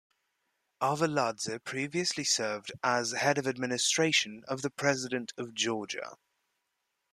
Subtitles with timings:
[0.81, 6.15] Arveladze previously served as head of Administration of the President of Georgia.